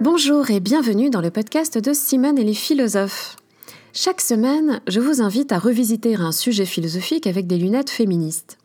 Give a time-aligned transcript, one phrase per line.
[0.00, 3.36] Bonjour et bienvenue dans le podcast de Simone et les philosophes.
[3.92, 8.56] Chaque semaine, je vous invite à revisiter un sujet philosophique avec des lunettes féministes,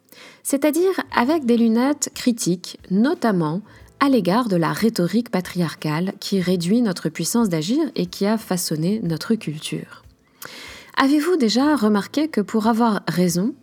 [0.43, 3.61] c'est-à-dire avec des lunettes critiques, notamment
[3.99, 8.99] à l'égard de la rhétorique patriarcale qui réduit notre puissance d'agir et qui a façonné
[9.03, 10.00] notre culture.
[10.97, 13.53] Avez-vous déjà remarqué que pour avoir raison,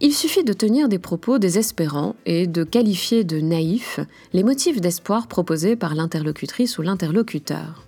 [0.00, 4.00] il suffit de tenir des propos désespérants et de qualifier de naïfs
[4.32, 7.84] les motifs d'espoir proposés par l'interlocutrice ou l'interlocuteur?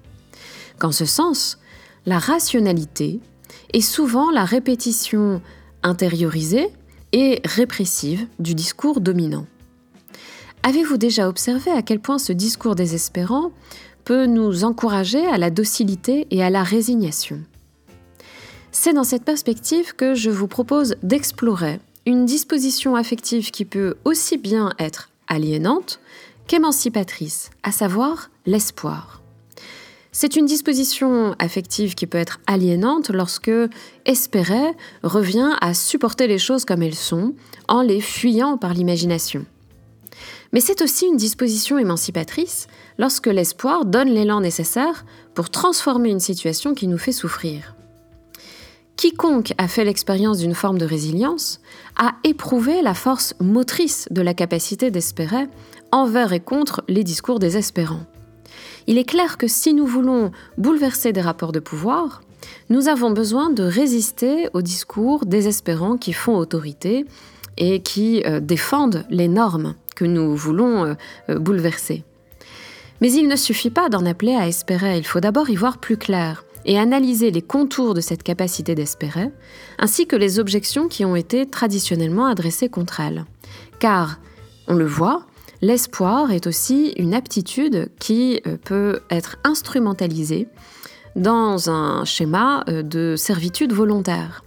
[0.78, 1.58] Qu'en ce sens,
[2.06, 3.20] la rationalité
[3.74, 5.42] est souvent la répétition
[5.82, 6.68] intériorisée
[7.12, 9.46] et répressive du discours dominant.
[10.62, 13.52] Avez-vous déjà observé à quel point ce discours désespérant
[14.04, 17.42] peut nous encourager à la docilité et à la résignation?
[18.80, 24.38] C'est dans cette perspective que je vous propose d'explorer une disposition affective qui peut aussi
[24.38, 25.98] bien être aliénante
[26.46, 29.20] qu'émancipatrice, à savoir l'espoir.
[30.12, 33.50] C'est une disposition affective qui peut être aliénante lorsque
[34.06, 34.70] espérer
[35.02, 37.34] revient à supporter les choses comme elles sont
[37.66, 39.44] en les fuyant par l'imagination.
[40.52, 45.04] Mais c'est aussi une disposition émancipatrice lorsque l'espoir donne l'élan nécessaire
[45.34, 47.74] pour transformer une situation qui nous fait souffrir.
[48.98, 51.60] Quiconque a fait l'expérience d'une forme de résilience
[51.96, 55.46] a éprouvé la force motrice de la capacité d'espérer
[55.92, 58.02] envers et contre les discours désespérants.
[58.88, 62.22] Il est clair que si nous voulons bouleverser des rapports de pouvoir,
[62.70, 67.06] nous avons besoin de résister aux discours désespérants qui font autorité
[67.56, 70.94] et qui euh, défendent les normes que nous voulons euh,
[71.28, 72.02] euh, bouleverser.
[73.00, 75.96] Mais il ne suffit pas d'en appeler à espérer, il faut d'abord y voir plus
[75.96, 79.30] clair et analyser les contours de cette capacité d'espérer,
[79.78, 83.24] ainsi que les objections qui ont été traditionnellement adressées contre elle.
[83.78, 84.18] Car,
[84.66, 85.26] on le voit,
[85.62, 90.48] l'espoir est aussi une aptitude qui euh, peut être instrumentalisée
[91.16, 94.42] dans un schéma euh, de servitude volontaire.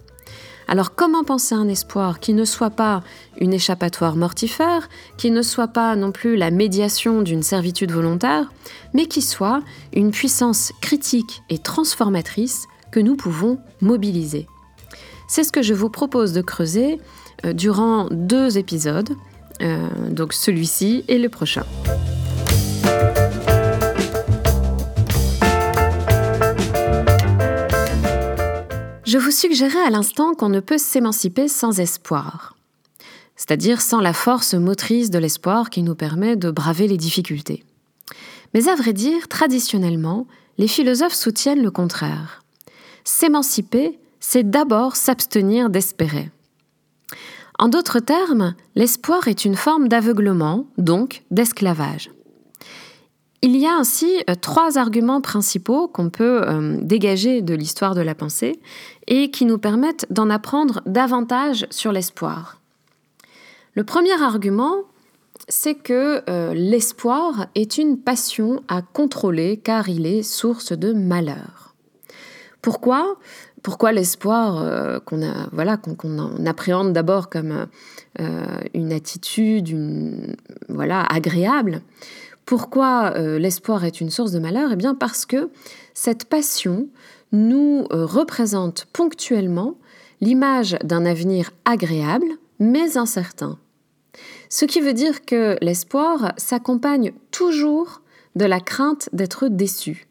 [0.72, 3.04] Alors comment penser un espoir qui ne soit pas
[3.42, 4.88] une échappatoire mortifère,
[5.18, 8.50] qui ne soit pas non plus la médiation d'une servitude volontaire,
[8.94, 9.62] mais qui soit
[9.92, 14.48] une puissance critique et transformatrice que nous pouvons mobiliser?
[15.28, 17.02] C'est ce que je vous propose de creuser
[17.44, 19.10] euh, durant deux épisodes,
[19.62, 21.66] euh, donc celui-ci et le prochain.
[29.12, 32.56] Je vous suggérais à l'instant qu'on ne peut s'émanciper sans espoir,
[33.36, 37.66] c'est-à-dire sans la force motrice de l'espoir qui nous permet de braver les difficultés.
[38.54, 40.28] Mais à vrai dire, traditionnellement,
[40.58, 42.42] les philosophes soutiennent le contraire.
[43.04, 46.32] S'émanciper, c'est d'abord s'abstenir d'espérer.
[47.60, 52.12] En d'autres termes, l'espoir est une forme d'aveuglement, donc d'esclavage.
[53.44, 58.02] Il y a ainsi euh, trois arguments principaux qu'on peut euh, dégager de l'histoire de
[58.02, 58.60] la pensée
[59.12, 62.62] et qui nous permettent d'en apprendre davantage sur l'espoir.
[63.76, 64.78] Le premier argument,
[65.50, 71.76] c'est que euh, l'espoir est une passion à contrôler car il est source de malheur.
[72.62, 73.18] Pourquoi?
[73.64, 75.78] Pourquoi l'espoir qu'on voilà
[76.48, 77.68] appréhende d'abord comme
[78.74, 80.36] une attitude
[80.68, 81.82] voilà agréable?
[82.46, 84.72] Pourquoi euh, l'espoir est une source de malheur?
[84.74, 85.50] Eh bien parce que
[85.94, 86.88] cette passion
[87.32, 89.76] nous euh, représente ponctuellement
[90.20, 92.28] l'image d'un avenir agréable
[92.60, 93.58] mais incertain.
[94.50, 98.02] Ce qui veut dire que l'espoir s'accompagne toujours
[98.36, 100.08] de la crainte d'être déçu.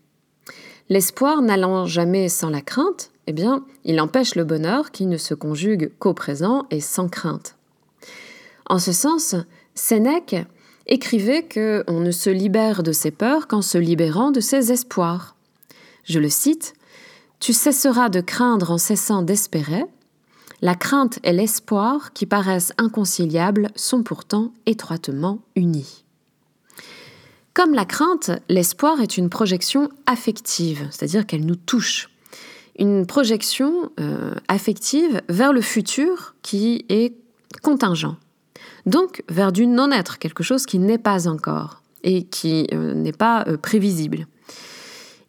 [0.88, 5.34] L'espoir n'allant jamais sans la crainte, eh bien, il empêche le bonheur qui ne se
[5.34, 7.56] conjugue qu'au présent et sans crainte.
[8.66, 9.36] En ce sens,
[9.74, 10.36] Sénèque
[10.86, 15.36] écrivait qu'on ne se libère de ses peurs qu'en se libérant de ses espoirs.
[16.04, 16.74] Je le cite
[17.40, 19.84] Tu cesseras de craindre en cessant d'espérer.
[20.62, 26.04] La crainte et l'espoir, qui paraissent inconciliables, sont pourtant étroitement unis.
[27.54, 32.10] Comme la crainte, l'espoir est une projection affective, c'est-à-dire qu'elle nous touche.
[32.78, 37.14] Une projection euh, affective vers le futur qui est
[37.62, 38.16] contingent
[38.86, 43.44] donc vers du non-être, quelque chose qui n'est pas encore et qui euh, n'est pas
[43.46, 44.26] euh, prévisible.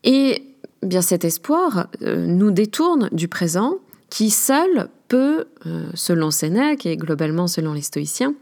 [0.04, 0.44] Et
[0.84, 3.78] bien cet espoir euh, nous détourne du présent
[4.10, 5.46] qui seul peut,
[5.94, 8.34] selon Sénèque et globalement selon les stoïciens,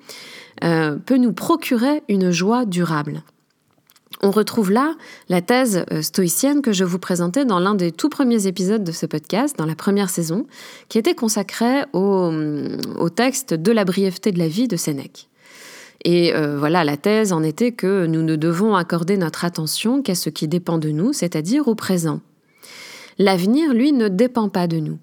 [0.61, 3.21] peut nous procurer une joie durable.
[4.21, 4.95] On retrouve là
[5.29, 8.91] la thèse euh, stoïcienne que je vous présentais dans l'un des tout premiers épisodes de
[8.91, 10.45] ce podcast, dans la première saison,
[10.89, 15.29] qui était consacrée au, texte de la brièveté de la vie de Sénèque.
[16.03, 20.15] Et euh, voilà, la thèse en était que nous ne devons accorder notre attention qu'à
[20.15, 22.19] ce qui dépend de nous, c'est-à-dire au présent.
[23.19, 24.97] L'avenir, lui, ne dépend pas de nous.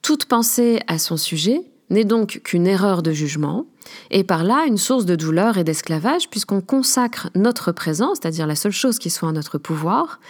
[0.00, 3.66] Toute pensée à son sujet n'est donc qu'une erreur de jugement,
[4.10, 8.56] et par là une source de douleur et d'esclavage, puisqu'on consacre notre présent, c'est-à-dire la
[8.56, 10.20] seule chose qui soit en notre pouvoir,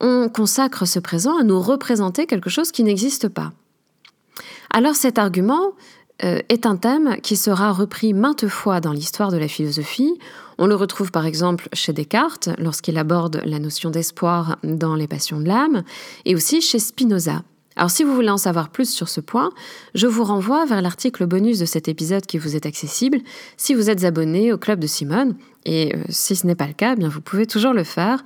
[0.00, 3.52] on consacre ce présent à nous représenter quelque chose qui n'existe pas.
[4.70, 5.72] Alors cet argument
[6.24, 10.18] euh, est un thème qui sera repris maintes fois dans l'histoire de la philosophie.
[10.58, 15.40] On le retrouve par exemple chez Descartes, lorsqu'il aborde la notion d'espoir dans les passions
[15.40, 15.82] de l'âme,
[16.24, 17.42] et aussi chez Spinoza.
[17.76, 19.50] Alors si vous voulez en savoir plus sur ce point,
[19.94, 23.18] je vous renvoie vers l'article bonus de cet épisode qui vous est accessible
[23.56, 25.34] si vous êtes abonné au club de Simone.
[25.64, 28.22] Et euh, si ce n'est pas le cas, eh bien vous pouvez toujours le faire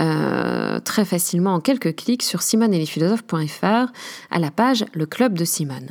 [0.00, 3.92] euh, très facilement en quelques clics sur simoneetlesphilosophes.fr
[4.30, 5.90] à la page Le club de Simone.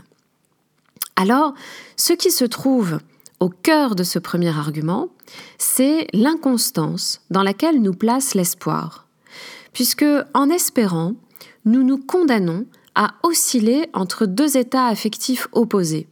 [1.16, 1.54] Alors,
[1.98, 3.00] ce qui se trouve
[3.44, 5.10] au cœur de ce premier argument,
[5.58, 9.06] c'est l'inconstance dans laquelle nous place l'espoir.
[9.74, 11.16] Puisque, en espérant,
[11.66, 16.08] nous nous condamnons à osciller entre deux états affectifs opposés.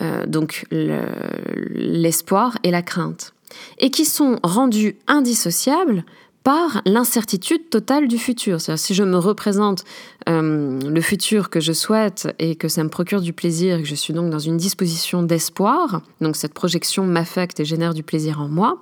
[0.00, 3.32] Euh, donc l'espoir et la crainte,
[3.78, 6.04] et qui sont rendus indissociables
[6.46, 8.60] par l'incertitude totale du futur.
[8.60, 9.82] C'est-à-dire si je me représente
[10.28, 13.88] euh, le futur que je souhaite et que ça me procure du plaisir et que
[13.88, 18.40] je suis donc dans une disposition d'espoir, donc cette projection m'affecte et génère du plaisir
[18.40, 18.80] en moi,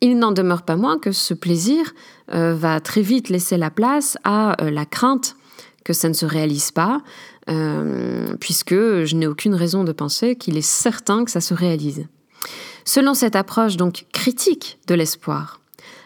[0.00, 1.92] il n'en demeure pas moins que ce plaisir
[2.34, 5.36] euh, va très vite laisser la place à euh, la crainte
[5.84, 7.00] que ça ne se réalise pas,
[8.38, 12.06] puisque je n'ai aucune raison de penser qu'il est certain que ça se réalise.
[12.84, 15.59] Selon cette approche donc critique de l'espoir,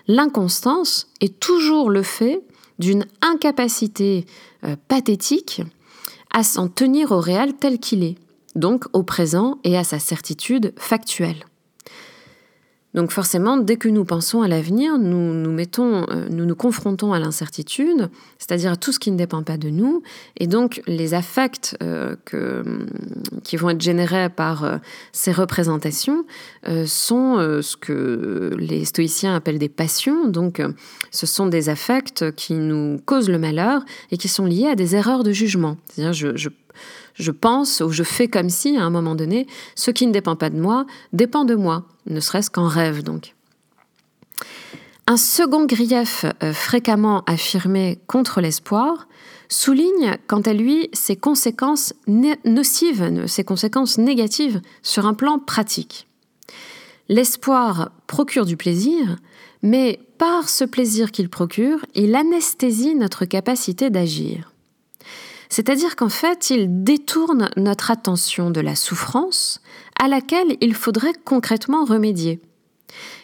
[0.06, 2.42] l'inconstance est toujours le fait
[2.78, 4.26] d'une incapacité
[4.64, 5.62] euh, pathétique
[6.32, 8.16] à s'en tenir au réel tel qu'il est,
[8.56, 11.44] donc au présent et à sa certitude factuelle.
[12.94, 17.12] Donc forcément, dès que nous pensons à l'avenir, nous nous mettons, euh, nous nous confrontons
[17.12, 18.08] à l'incertitude,
[18.38, 20.02] c'est-à-dire à tout ce qui ne dépend pas de nous,
[20.38, 22.62] et donc les affects euh, que,
[23.42, 24.76] qui vont être générés par euh,
[25.12, 26.24] ces représentations
[26.86, 30.28] sont ce que les stoïciens appellent des passions.
[30.28, 30.62] Donc,
[31.10, 34.94] ce sont des affects qui nous causent le malheur et qui sont liés à des
[34.96, 35.76] erreurs de jugement.
[35.88, 36.48] C'est-à-dire, je, je
[37.14, 40.36] je pense ou je fais comme si, à un moment donné, ce qui ne dépend
[40.36, 43.34] pas de moi dépend de moi, ne serait-ce qu'en rêve donc.
[45.06, 49.06] Un second grief euh, fréquemment affirmé contre l'espoir
[49.48, 56.08] souligne quant à lui ses conséquences nocives, ses conséquences négatives sur un plan pratique.
[57.10, 59.16] L'espoir procure du plaisir,
[59.62, 64.53] mais par ce plaisir qu'il procure, il anesthésie notre capacité d'agir.
[65.54, 69.60] C'est-à-dire qu'en fait, il détourne notre attention de la souffrance
[69.96, 72.40] à laquelle il faudrait concrètement remédier.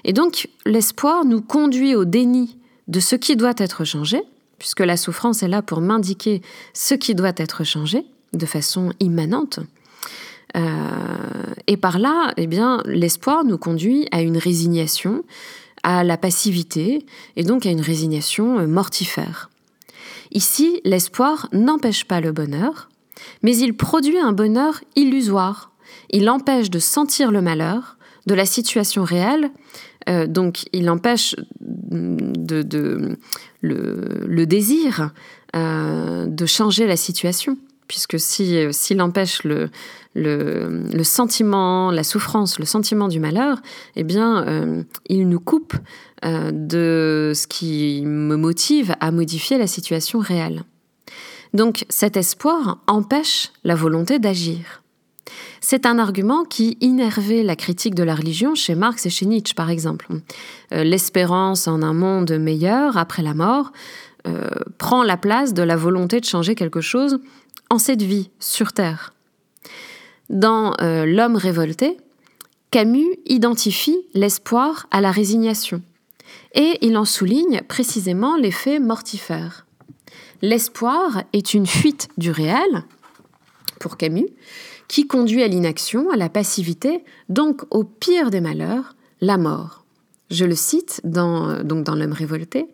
[0.04, 2.56] Et donc, l'espoir nous conduit au déni
[2.86, 4.22] de ce qui doit être changé,
[4.58, 6.40] puisque la souffrance est là pour m'indiquer
[6.72, 9.58] ce qui doit être changé de façon immanente.
[10.56, 10.60] Euh,
[11.66, 15.24] et par là, eh bien, l'espoir nous conduit à une résignation,
[15.82, 17.04] à la passivité,
[17.34, 19.50] et donc à une résignation mortifère.
[20.32, 22.88] Ici, l'espoir n'empêche pas le bonheur,
[23.42, 25.72] mais il produit un bonheur illusoire.
[26.10, 27.96] Il empêche de sentir le malheur
[28.26, 29.50] de la situation réelle,
[30.08, 31.34] euh, donc il empêche
[31.90, 33.16] le,
[34.44, 35.10] désir
[35.56, 37.58] euh, de changer la situation
[37.90, 39.68] puisque s'il empêche le,
[40.14, 43.58] le, sentiment, la souffrance, le sentiment du malheur,
[43.96, 45.74] eh bien, euh, il nous coupe
[46.24, 50.62] euh, de ce qui me motive à modifier la situation réelle.
[51.52, 54.84] Donc cet espoir empêche la volonté d'agir.
[55.60, 59.54] C'est un argument qui innervait la critique de la religion chez Marx et chez Nietzsche,
[59.54, 60.06] par exemple.
[60.72, 63.72] Euh, l'espérance en un monde meilleur après la mort
[64.78, 67.20] prend la place de la volonté de changer quelque chose
[67.70, 69.12] en cette vie sur Terre.
[70.28, 71.96] Dans euh, L'homme révolté,
[72.70, 75.82] Camus identifie l'espoir à la résignation
[76.54, 79.66] et il en souligne précisément l'effet mortifère.
[80.42, 82.84] L'espoir est une fuite du réel,
[83.78, 84.28] pour Camus,
[84.88, 89.84] qui conduit à l'inaction, à la passivité, donc au pire des malheurs, la mort.
[90.30, 92.66] Je le cite dans, donc dans L'homme révolté.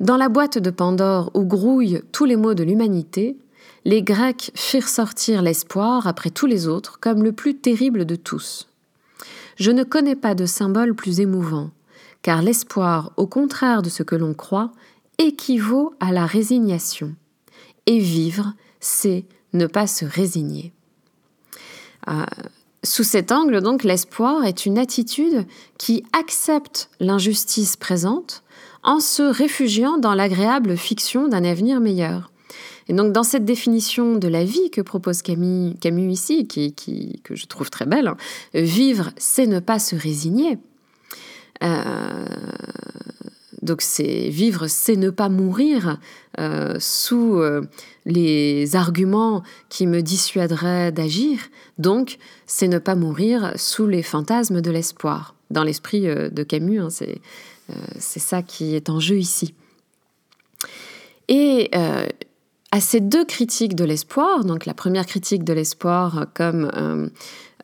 [0.00, 3.36] Dans la boîte de Pandore où grouillent tous les maux de l'humanité,
[3.86, 8.68] les Grecs firent sortir l'espoir après tous les autres comme le plus terrible de tous.
[9.56, 11.70] Je ne connais pas de symbole plus émouvant,
[12.20, 14.70] car l'espoir, au contraire de ce que l'on croit,
[15.16, 17.14] équivaut à la résignation.
[17.86, 19.24] Et vivre, c'est
[19.54, 20.74] ne pas se résigner.
[22.08, 22.26] Euh,
[22.84, 25.46] sous cet angle, donc, l'espoir est une attitude
[25.78, 28.42] qui accepte l'injustice présente
[28.86, 32.30] en se réfugiant dans l'agréable fiction d'un avenir meilleur.
[32.88, 37.46] Et donc, dans cette définition de la vie que propose Camus, ici, qui, que je
[37.46, 38.16] trouve très belle, hein,
[38.54, 40.58] vivre, c'est ne pas se résigner.
[41.64, 42.26] Euh,
[43.62, 45.98] donc c'est vivre, c'est ne pas mourir
[46.38, 47.62] euh, sous euh,
[48.04, 51.40] les arguments qui me dissuaderaient d'agir.
[51.78, 55.34] Donc c'est ne pas mourir sous les fantasmes de l'espoir.
[55.50, 57.20] Dans l'esprit de Camus, hein, c'est
[57.98, 59.54] ça qui est en jeu ici.
[61.28, 61.70] Et
[62.76, 67.08] à ces deux critiques de l'espoir, donc la première critique de l'espoir comme euh,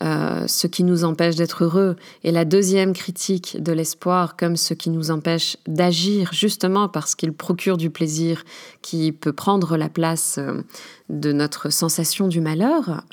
[0.02, 4.74] euh, ce qui nous empêche d'être heureux, et la deuxième critique de l'espoir comme ce
[4.74, 8.44] qui nous empêche d'agir justement parce qu'il procure du plaisir
[8.80, 10.62] qui peut prendre la place euh,
[11.10, 13.04] de notre sensation du malheur.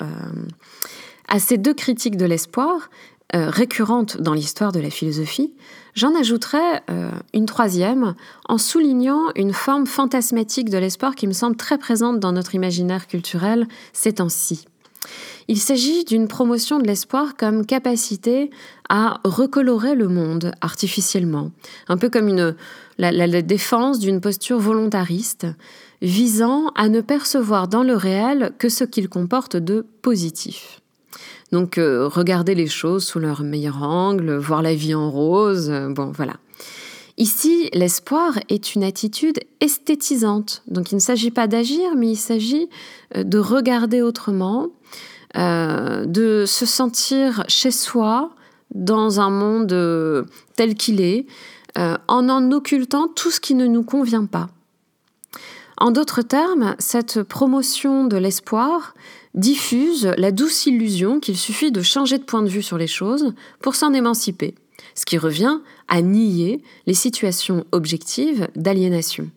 [1.28, 2.88] à ces deux critiques de l'espoir,
[3.32, 5.52] récurrentes dans l'histoire de la philosophie,
[5.94, 8.14] J'en ajouterai euh, une troisième
[8.48, 13.06] en soulignant une forme fantasmatique de l'espoir qui me semble très présente dans notre imaginaire
[13.06, 14.66] culturel ces temps-ci.
[15.48, 18.50] Il s'agit d'une promotion de l'espoir comme capacité
[18.88, 21.50] à recolorer le monde artificiellement,
[21.88, 22.54] un peu comme une,
[22.98, 25.46] la défense d'une posture volontariste
[26.02, 30.80] visant à ne percevoir dans le réel que ce qu'il comporte de positif.
[31.52, 35.88] Donc euh, regarder les choses sous leur meilleur angle, voir la vie en rose, euh,
[35.88, 36.34] bon voilà.
[37.16, 40.62] Ici, l'espoir est une attitude esthétisante.
[40.68, 42.68] Donc il ne s'agit pas d'agir, mais il s'agit
[43.16, 44.68] euh, de regarder autrement,
[45.34, 48.30] de se sentir chez soi
[48.74, 50.26] dans un monde
[50.56, 51.26] tel qu'il est,
[51.76, 54.48] en en occultant tout ce qui ne nous convient pas.
[55.78, 58.94] En d'autres termes, cette promotion de l'espoir
[59.34, 63.32] diffuse la douce illusion qu'il suffit de changer de point de vue sur les choses
[63.60, 64.54] pour s'en émanciper,
[64.94, 69.30] ce qui revient à nier les situations objectives d'aliénation.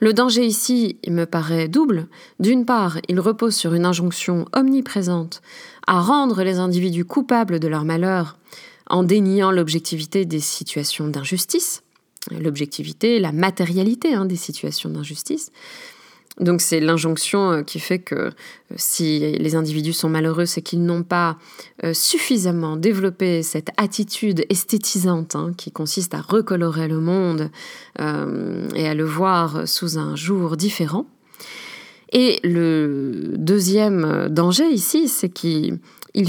[0.00, 2.08] Le danger ici me paraît double.
[2.38, 5.40] D'une part, il repose sur une injonction omniprésente
[5.86, 8.36] à rendre les individus coupables de leur malheur
[8.88, 11.82] en déniant l'objectivité des situations d'injustice,
[12.30, 15.50] l'objectivité, la matérialité hein, des situations d'injustice.
[16.40, 18.30] Donc c'est l'injonction euh, qui fait que euh,
[18.76, 21.38] si les individus sont malheureux, c'est qu'ils n'ont pas
[21.84, 27.50] euh, suffisamment développé cette attitude esthétisante hein, qui consiste à recolorer le monde
[27.98, 31.06] et à le voir sous un jour différent.
[32.14, 35.80] Et le deuxième danger ici, c'est qu'il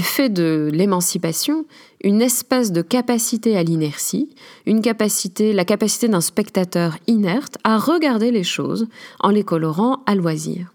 [0.02, 1.64] fait de l'émancipation
[2.02, 4.28] une espèce de capacité à l'inertie,
[4.66, 8.88] une capacité, la capacité d'un spectateur inerte à regarder les choses
[9.20, 10.72] en les colorant à loisir.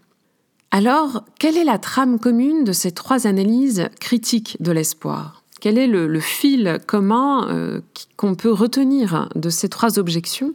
[0.70, 5.42] Alors, quelle est la trame commune de ces trois analyses critiques de l'espoir?
[5.60, 7.82] Quel est le, fil commun euh,
[8.16, 10.54] qu'on peut retenir de ces trois objections?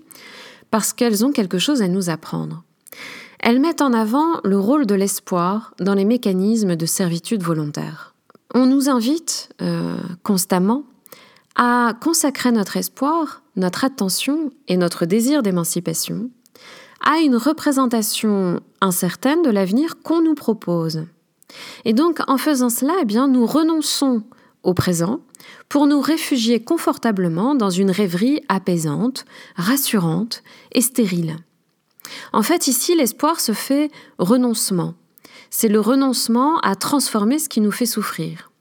[0.72, 2.64] Parce qu'elles ont quelque chose à nous apprendre.
[3.48, 8.14] Elles mettent en avant le rôle de l'espoir dans les mécanismes de servitude volontaire.
[8.54, 10.84] On nous invite euh, constamment
[11.56, 16.30] à consacrer notre espoir, notre attention et notre désir d'émancipation
[17.00, 21.06] à une représentation incertaine de l'avenir qu'on nous propose.
[21.86, 24.24] Et donc, en faisant cela, eh nous renonçons
[24.64, 25.22] au présent
[25.70, 29.24] pour nous réfugier confortablement dans une rêverie apaisante,
[29.56, 31.38] rassurante et stérile.
[32.34, 34.96] En fait, ici, l'espoir se fait renoncement,
[35.50, 38.52] c'est le renoncement à transformer ce qui nous fait souffrir.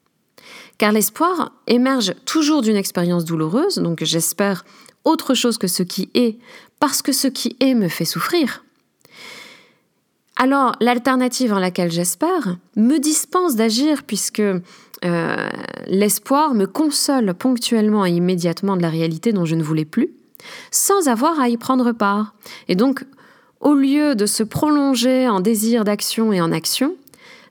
[0.79, 4.65] Car l'espoir émerge toujours d'une expérience douloureuse, donc j'espère
[5.05, 6.38] autre chose que ce qui est,
[6.81, 8.65] parce que ce qui est me fait souffrir.
[10.37, 14.43] Alors l'alternative en laquelle j'espère me dispense d'agir puisque
[15.05, 15.49] euh,
[15.87, 20.11] l'espoir me console ponctuellement et immédiatement de la réalité dont je ne voulais plus,
[20.71, 22.35] sans avoir à y prendre part.
[22.69, 23.05] Et donc
[23.60, 26.94] au lieu de se prolonger en désir d'action et en action,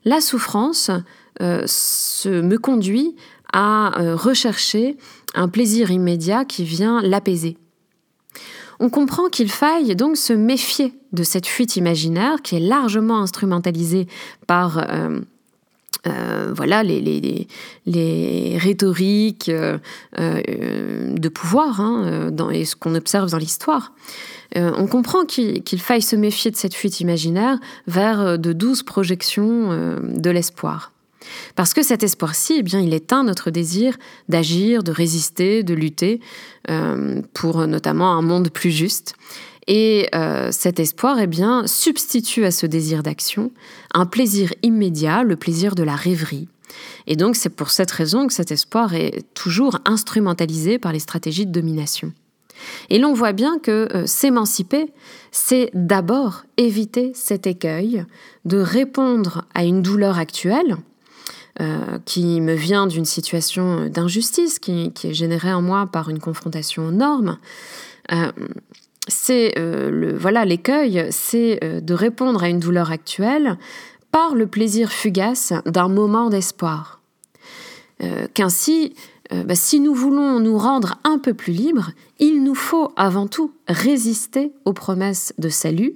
[0.04, 0.90] la souffrance
[1.42, 1.66] euh,
[2.26, 3.16] me conduit
[3.52, 4.96] à euh, rechercher
[5.34, 7.56] un plaisir immédiat qui vient l'apaiser.
[8.78, 14.06] On comprend qu'il faille donc se méfier de cette fuite imaginaire qui est largement instrumentalisée
[14.46, 15.20] par euh,
[16.54, 17.46] voilà les,
[17.86, 23.92] les, rhétoriques de pouvoir hein, dans, et ce qu'on observe dans l'histoire.
[24.56, 28.82] Euh, on comprend qu'il faille se méfier de cette fuite imaginaire vers euh, de douces
[28.82, 30.92] projections euh, de l'espoir.
[31.56, 33.96] Parce que cet espoir-ci, eh bien, il éteint notre désir
[34.28, 36.20] d'agir, de résister, de lutter
[36.70, 39.16] euh, pour notamment un monde plus juste.
[39.68, 43.50] Et euh, cet espoir, eh bien, substitue à ce désir d'action
[43.94, 46.48] un plaisir immédiat, le plaisir de la rêverie.
[47.06, 51.46] Et donc, c'est pour cette raison que cet espoir est toujours instrumentalisé par les stratégies
[51.46, 52.12] de domination.
[52.90, 54.92] Et l'on voit bien que euh, s'émanciper,
[55.30, 58.04] c'est d'abord éviter cet écueil
[58.44, 60.76] de répondre à une douleur actuelle,
[61.60, 66.88] euh, qui me vient d'une situation d'injustice qui, est générée en moi par une confrontation
[66.88, 67.38] aux normes.
[69.06, 73.56] C'est le voilà l'écueil, c'est de répondre à une douleur actuelle
[74.10, 77.00] par le plaisir fugace d'un moment d'espoir.
[78.34, 78.92] Qu'ainsi,
[79.32, 83.26] euh, bah, si nous voulons nous rendre un peu plus libres, il nous faut avant
[83.26, 85.94] tout résister aux promesses de salut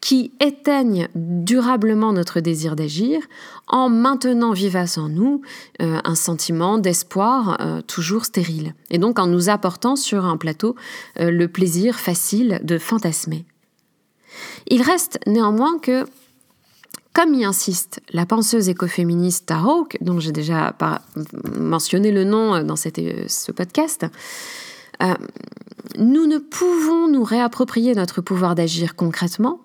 [0.00, 3.20] qui éteignent durablement notre désir d'agir
[3.66, 5.42] en maintenant vivace en nous
[5.82, 10.76] euh, un sentiment d'espoir euh, toujours stérile et donc en nous apportant sur un plateau
[11.18, 13.44] le plaisir facile de fantasmer.
[14.66, 16.04] Il reste néanmoins que
[17.18, 20.72] comme y insiste la penseuse écoféministe Hawke, dont j'ai déjà
[21.58, 24.06] mentionné le nom euh, dans euh, ce podcast,
[25.02, 25.14] euh,
[25.98, 29.60] nous ne pouvons nous réapproprier notre pouvoir d'agir concrètement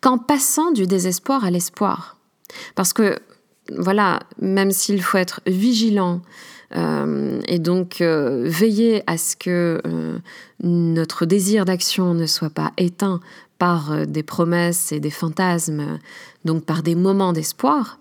[0.00, 2.18] qu'en passant du désespoir à l'espoir.
[2.74, 3.18] Parce que,
[3.78, 6.20] voilà, même s'il faut être vigilant
[6.74, 9.80] et donc veiller à ce que
[10.62, 13.20] notre désir d'action ne soit pas éteint
[13.62, 16.00] par euh, des promesses et des fantasmes,
[16.44, 18.00] donc par des moments d'espoir,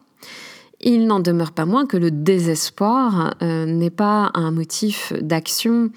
[0.84, 5.90] il n'en demeure pas moins que le désespoir euh, n'est pas un motif d'action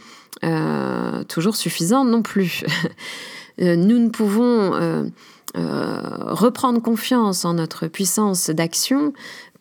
[0.45, 2.65] euh, toujours suffisant non plus.
[3.59, 5.11] nous ne pouvons
[5.55, 9.13] reprendre confiance en notre puissance d'action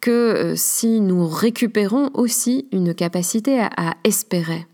[0.02, 4.66] que si nous récupérons aussi une capacité à espérer.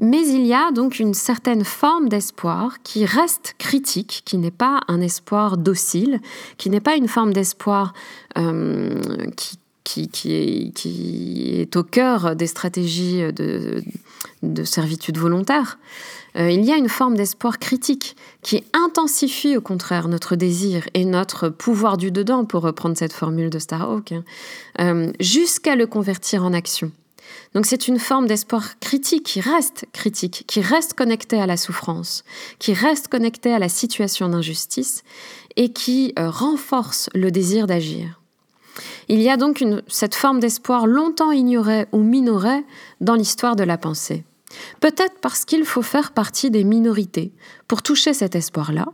[0.00, 4.80] Mais il y a donc une certaine forme d'espoir qui reste critique, qui n'est pas
[4.88, 6.20] un espoir docile,
[6.58, 7.92] qui n'est pas une forme d'espoir
[8.36, 9.00] euh,
[9.36, 9.58] qui,
[10.26, 13.82] est, au cœur des stratégies de,
[14.64, 15.78] servitude volontaire.
[16.36, 21.04] Euh, il y a une forme d'espoir critique qui intensifie au contraire notre désir et
[21.04, 24.24] notre pouvoir du dedans, pour reprendre cette formule de Starhawk, hein,
[24.80, 26.90] euh, jusqu'à le convertir en action.
[27.54, 32.24] Donc c'est une forme d'espoir critique qui reste critique, qui reste connectée à la souffrance,
[32.58, 35.04] qui reste connectée à la situation d'injustice
[35.56, 38.20] et qui euh, renforce le désir d'agir.
[39.08, 42.64] Il y a donc cette forme d'espoir longtemps ignorée ou minorée
[43.00, 44.24] dans l'histoire de la pensée.
[44.80, 47.32] Peut-être parce qu'il faut faire partie des minorités
[47.68, 48.86] pour toucher cet espoir-là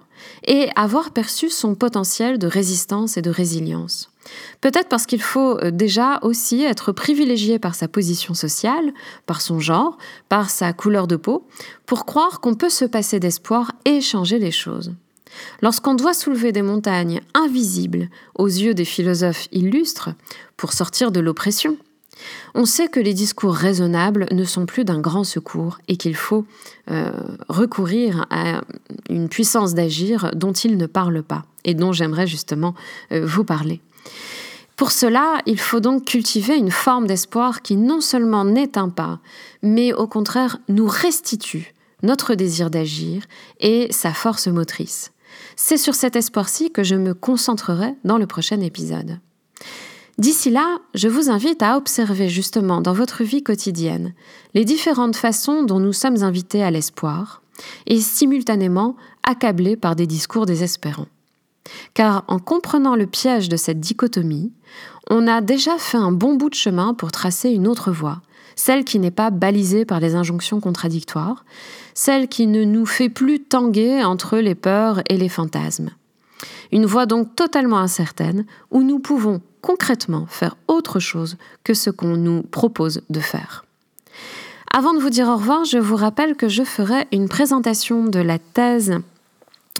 [0.47, 4.11] et avoir perçu son potentiel de résistance et de résilience.
[4.61, 8.93] Peut-être parce qu'il faut euh, déjà aussi être privilégié par sa position sociale,
[9.27, 9.97] par son genre,
[10.29, 11.47] par sa couleur de peau,
[11.87, 14.93] pour croire qu'on peut se passer d'espoir et changer les choses.
[15.63, 20.11] Lorsqu'on doit soulever des montagnes invisibles aux yeux des philosophes illustres
[20.57, 21.77] pour sortir de l'oppression,
[22.55, 26.45] on sait que les discours raisonnables ne sont plus d'un grand secours et qu'il faut
[26.91, 27.13] euh,
[27.49, 28.63] recourir à
[29.09, 32.75] une puissance d'agir dont ils ne parlent pas et dont j'aimerais justement
[33.13, 33.81] euh, vous parler.
[34.77, 39.19] Pour cela, il faut donc cultiver une forme d'espoir qui non seulement n'éteint pas,
[39.63, 43.25] mais au contraire nous restitue notre désir d'agir
[43.61, 45.13] et sa force motrice.
[45.57, 49.19] C'est sur cet espoir-ci que je me concentrerai dans le prochain épisode.
[50.19, 54.13] D'ici là, je vous invite à observer justement dans votre vie quotidienne
[54.53, 57.43] les différentes façons dont nous sommes invités à l'espoir
[57.87, 61.09] et simultanément accablés par des discours désespérants.
[61.95, 64.53] Car en comprenant le piège de cette dichotomie,
[65.09, 68.21] on a déjà fait un bon bout de chemin pour tracer une autre voie,
[68.61, 71.47] celle qui n'est pas balisée par les injonctions contradictoires,
[71.95, 75.89] celle qui ne nous fait plus tanguer entre les peurs et les fantasmes.
[76.71, 82.19] Une voie donc totalement incertaine où nous pouvons concrètement faire autre chose que ce qu'on
[82.19, 83.65] nous propose de faire.
[84.71, 88.21] Avant de vous dire au revoir, je vous rappelle que je ferai une présentation de
[88.21, 88.99] la thèse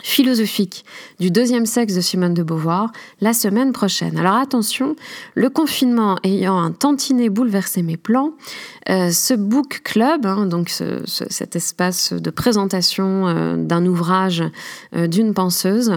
[0.03, 0.85] philosophique
[1.19, 4.19] du deuxième sexe de Simone de Beauvoir la semaine prochaine.
[4.19, 4.97] Alors attention,
[5.35, 8.33] le confinement ayant un tantinet bouleversé mes plans,
[8.89, 14.43] euh, ce book club, hein, donc cet espace de présentation euh, d'un ouvrage
[14.95, 15.93] euh, d'une penseuse,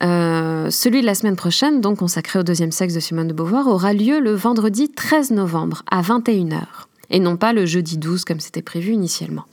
[0.00, 3.94] celui de la semaine prochaine, donc consacré au deuxième sexe de Simone de Beauvoir, aura
[3.94, 6.60] lieu le vendredi 13 novembre à 21h,
[7.08, 9.46] et non pas le jeudi 12 comme c'était prévu initialement.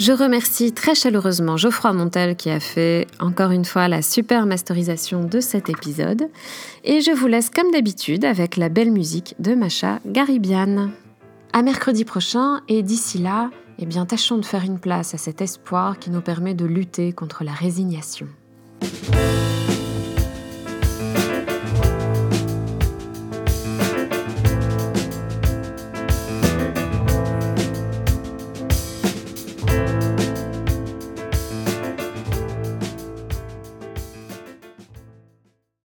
[0.00, 5.24] Je remercie très chaleureusement Geoffroy Montel qui a fait encore une fois la super masterisation
[5.24, 6.30] de cet épisode.
[6.84, 10.88] Et je vous laisse comme d'habitude avec la belle musique de Macha Garibian.
[11.52, 15.42] À mercredi prochain et d'ici là, eh bien tâchons de faire une place à cet
[15.42, 18.26] espoir qui nous permet de lutter contre la résignation.